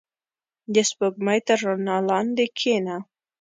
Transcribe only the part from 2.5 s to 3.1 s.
کښېنه.